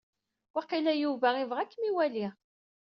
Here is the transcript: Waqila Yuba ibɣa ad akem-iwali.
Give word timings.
Waqila 0.55 0.93
Yuba 1.03 1.27
ibɣa 1.43 1.59
ad 1.61 1.65
akem-iwali. 1.69 2.27